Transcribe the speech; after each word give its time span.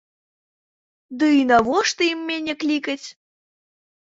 Ды 1.23 1.27
і 1.41 1.45
навошта 1.51 2.01
ім 2.13 2.19
мяне 2.31 2.53
клікаць? 2.65 3.01